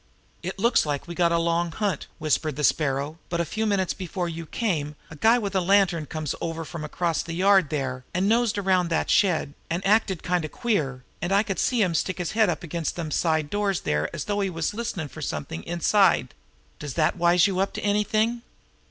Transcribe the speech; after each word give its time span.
"It 0.41 0.57
looks 0.57 0.83
like 0.83 1.07
we 1.07 1.13
got 1.13 1.31
a 1.31 1.37
long 1.37 1.71
hunt," 1.73 2.07
whispered 2.17 2.55
the 2.55 2.63
Sparrow; 2.63 3.19
"but 3.29 3.39
a 3.39 3.45
few 3.45 3.67
minutes 3.67 3.93
before 3.93 4.27
you 4.27 4.47
came, 4.47 4.95
a 5.11 5.15
guy 5.15 5.37
with 5.37 5.55
a 5.55 5.61
lantern 5.61 6.07
comes 6.07 6.31
from 6.31 6.39
over 6.41 6.63
across 6.83 7.21
the 7.21 7.35
yard 7.35 7.69
there 7.69 8.03
and 8.11 8.27
nosed 8.27 8.57
around 8.57 8.87
that 8.87 9.11
shed, 9.11 9.53
and 9.69 9.85
acted 9.85 10.23
kind 10.23 10.43
of 10.43 10.51
queer, 10.51 11.03
and 11.21 11.31
I 11.31 11.43
could 11.43 11.59
see 11.59 11.83
him 11.83 11.93
stick 11.93 12.17
his 12.17 12.31
head 12.31 12.49
up 12.49 12.63
against 12.63 12.95
them 12.95 13.11
side 13.11 13.51
doors 13.51 13.81
there 13.81 14.09
as 14.11 14.23
though 14.23 14.39
he 14.39 14.49
was 14.49 14.73
listenin' 14.73 15.07
for 15.07 15.21
something 15.21 15.61
inside. 15.65 16.33
Does 16.79 16.95
that 16.95 17.15
wise 17.15 17.45
you 17.45 17.59
up 17.59 17.71
to 17.73 17.81
anything?" 17.81 18.41